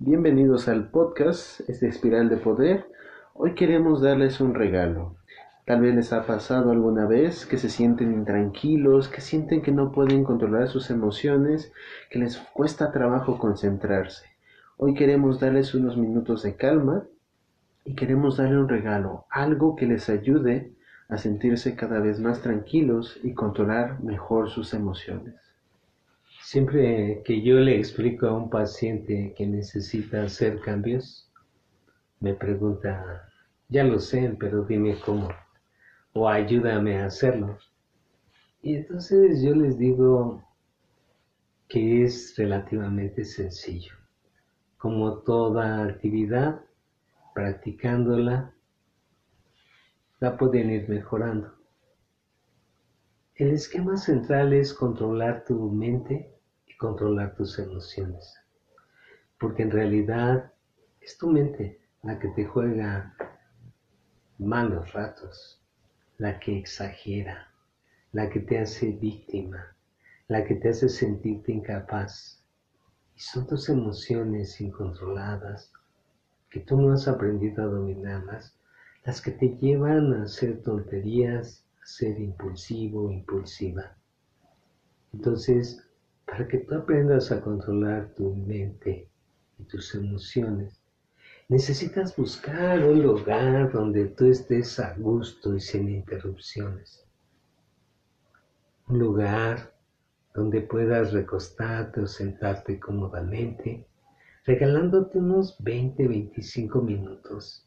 [0.00, 2.86] Bienvenidos al podcast, este Espiral de Poder.
[3.34, 5.16] Hoy queremos darles un regalo.
[5.66, 9.90] Tal vez les ha pasado alguna vez que se sienten intranquilos, que sienten que no
[9.90, 11.72] pueden controlar sus emociones,
[12.10, 14.24] que les cuesta trabajo concentrarse.
[14.76, 17.02] Hoy queremos darles unos minutos de calma
[17.84, 20.74] y queremos darle un regalo, algo que les ayude
[21.08, 25.47] a sentirse cada vez más tranquilos y controlar mejor sus emociones.
[26.50, 31.30] Siempre que yo le explico a un paciente que necesita hacer cambios,
[32.20, 33.28] me pregunta,
[33.68, 35.28] ya lo sé, pero dime cómo,
[36.14, 37.58] o ayúdame a hacerlo.
[38.62, 40.42] Y entonces yo les digo
[41.68, 43.92] que es relativamente sencillo.
[44.78, 46.62] Como toda actividad,
[47.34, 48.54] practicándola,
[50.18, 51.52] la pueden ir mejorando.
[53.34, 56.37] El esquema central es controlar tu mente
[56.78, 58.34] controlar tus emociones.
[59.38, 60.52] Porque en realidad
[61.00, 63.14] es tu mente la que te juega
[64.38, 65.60] malos ratos,
[66.16, 67.52] la que exagera,
[68.12, 69.76] la que te hace víctima,
[70.28, 72.42] la que te hace sentirte incapaz.
[73.16, 75.72] Y son tus emociones incontroladas
[76.50, 78.56] que tú no has aprendido a dominarlas,
[79.04, 83.96] las que te llevan a hacer tonterías, a ser impulsivo, impulsiva.
[85.12, 85.87] Entonces,
[86.28, 89.08] para que tú aprendas a controlar tu mente
[89.58, 90.80] y tus emociones,
[91.48, 97.04] necesitas buscar un lugar donde tú estés a gusto y sin interrupciones.
[98.88, 99.74] Un lugar
[100.34, 103.86] donde puedas recostarte o sentarte cómodamente
[104.44, 107.66] regalándote unos 20, 25 minutos.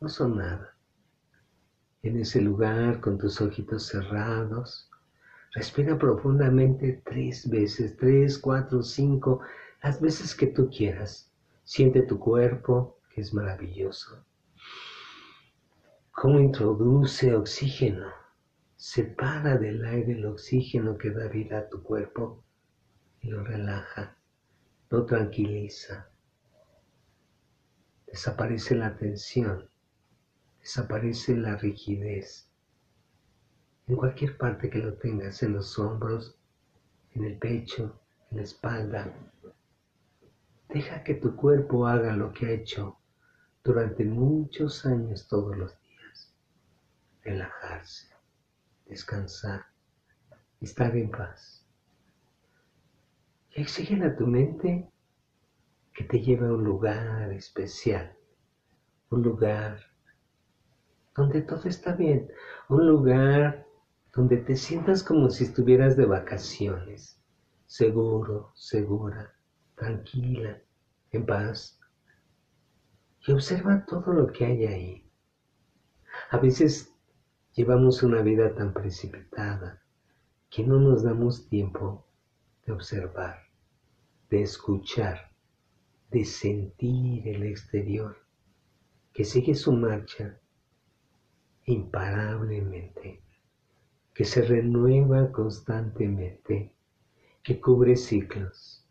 [0.00, 0.76] No son nada.
[2.02, 4.89] En ese lugar, con tus ojitos cerrados,
[5.52, 9.40] respira profundamente tres veces, tres, cuatro, cinco,
[9.82, 11.32] las veces que tú quieras.
[11.64, 14.24] Siente tu cuerpo, que es maravilloso.
[16.12, 18.06] Cómo introduce oxígeno.
[18.76, 22.44] Separa del aire el oxígeno que da vida a tu cuerpo
[23.20, 24.16] y lo relaja,
[24.88, 26.10] lo tranquiliza
[28.10, 29.70] desaparece la tensión,
[30.60, 32.49] desaparece la rigidez.
[33.90, 36.38] En cualquier parte que lo tengas, en los hombros,
[37.10, 39.12] en el pecho, en la espalda,
[40.68, 43.00] deja que tu cuerpo haga lo que ha hecho
[43.64, 46.32] durante muchos años todos los días.
[47.24, 48.14] Relajarse,
[48.86, 49.66] descansar,
[50.60, 51.66] estar en paz.
[53.56, 54.88] Y exige a tu mente
[55.92, 58.16] que te lleve a un lugar especial,
[59.10, 59.80] un lugar
[61.16, 62.30] donde todo está bien,
[62.68, 63.66] un lugar
[64.14, 67.20] donde te sientas como si estuvieras de vacaciones,
[67.66, 69.34] seguro, segura,
[69.74, 70.60] tranquila,
[71.12, 71.78] en paz.
[73.26, 75.10] Y observa todo lo que hay ahí.
[76.30, 76.92] A veces
[77.52, 79.82] llevamos una vida tan precipitada
[80.48, 82.06] que no nos damos tiempo
[82.66, 83.38] de observar,
[84.30, 85.30] de escuchar
[86.10, 88.16] de sentir el exterior
[89.12, 90.40] que sigue su marcha
[91.66, 93.22] imparablemente,
[94.20, 96.74] que se renueva constantemente,
[97.42, 98.86] que cubre ciclos.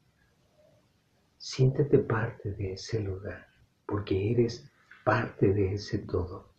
[1.37, 3.45] Siéntete parte de ese lugar,
[3.85, 4.67] porque eres
[5.05, 6.51] parte de ese todo.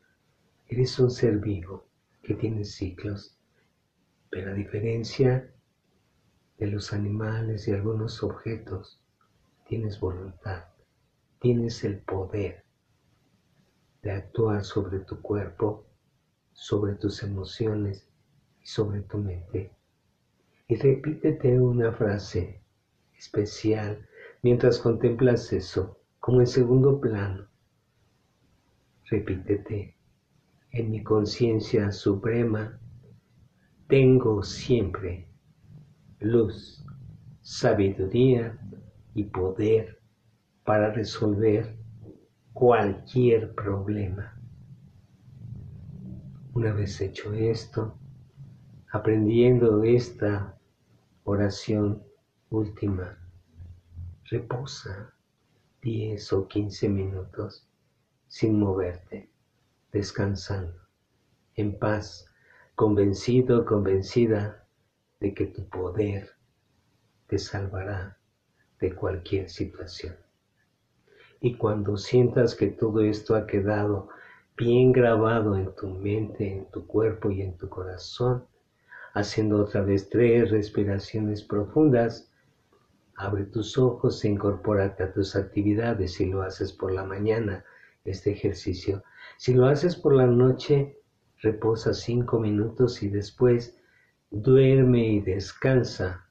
[0.69, 1.85] Eres un ser vivo
[2.23, 3.37] que tiene ciclos,
[4.31, 5.53] pero a diferencia
[6.57, 9.03] de los animales y algunos objetos,
[9.67, 10.67] tienes voluntad,
[11.41, 12.65] tienes el poder
[14.03, 15.89] de actuar sobre tu cuerpo,
[16.53, 18.07] sobre tus emociones
[18.73, 19.73] sobre tu mente.
[20.69, 22.63] Y repítete una frase
[23.19, 24.07] especial
[24.43, 27.49] mientras contemplas eso, como en segundo plano.
[29.07, 29.97] Repítete,
[30.71, 32.79] en mi conciencia suprema
[33.89, 35.27] tengo siempre
[36.21, 36.85] luz,
[37.43, 38.57] sabiduría,
[39.15, 40.01] y poder
[40.65, 41.77] para resolver
[42.53, 44.41] cualquier problema.
[46.55, 48.00] Una vez hecho esto,
[48.93, 50.59] aprendiendo esta
[51.23, 52.03] oración
[52.51, 53.17] última,
[54.25, 55.15] reposa
[55.81, 57.69] 10 o 15 minutos
[58.27, 59.31] sin moverte,
[59.93, 60.75] descansando,
[61.55, 62.27] en paz,
[62.75, 64.67] convencido, convencida
[65.21, 66.31] de que tu poder
[67.29, 68.19] te salvará
[68.81, 70.17] de cualquier situación.
[71.41, 74.09] Y cuando sientas que todo esto ha quedado
[74.57, 78.45] bien grabado en tu mente, en tu cuerpo y en tu corazón,
[79.15, 82.31] haciendo otra vez tres respiraciones profundas,
[83.21, 87.67] Abre tus ojos e incorpórate a tus actividades si lo haces por la mañana,
[88.03, 89.03] este ejercicio.
[89.37, 90.97] Si lo haces por la noche,
[91.43, 93.77] reposa cinco minutos y después
[94.31, 96.31] duerme y descansa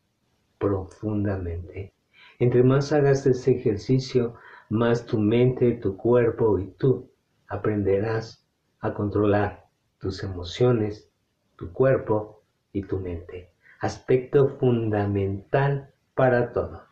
[0.58, 1.94] profundamente.
[2.40, 4.34] Entre más hagas este ejercicio,
[4.70, 7.12] más tu mente, tu cuerpo y tú
[7.50, 8.48] aprenderás
[8.80, 9.68] a controlar
[10.00, 11.08] tus emociones,
[11.56, 12.39] tu cuerpo
[12.74, 13.50] y tu mente.
[13.80, 16.84] Aspecto fundamental para todo.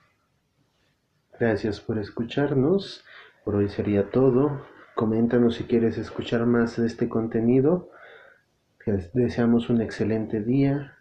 [1.40, 3.04] Gracias por escucharnos.
[3.44, 4.66] Por hoy sería todo.
[4.96, 7.92] Coméntanos si quieres escuchar más de este contenido.
[9.14, 10.97] deseamos un excelente día